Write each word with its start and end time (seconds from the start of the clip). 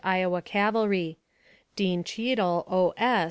Iowa 0.03 0.41
Cavalry. 0.41 1.19
DEAN 1.75 2.03
CHEADLE, 2.03 2.65
0. 2.67 2.93
S. 2.97 3.19